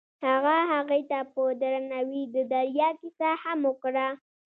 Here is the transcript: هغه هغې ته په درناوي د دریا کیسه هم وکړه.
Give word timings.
هغه 0.27 0.55
هغې 0.71 1.01
ته 1.09 1.19
په 1.33 1.41
درناوي 1.61 2.23
د 2.35 2.37
دریا 2.53 2.89
کیسه 3.01 3.29
هم 3.43 3.59
وکړه. 3.69 4.07